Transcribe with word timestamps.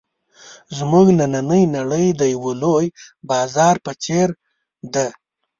زموږ 0.77 1.07
نننۍ 1.19 1.63
نړۍ 1.75 2.05
د 2.19 2.21
یوه 2.33 2.53
لوی 2.63 2.85
بازار 3.29 3.75
په 3.85 3.91
څېر 4.03 4.27
ده. 4.93 5.07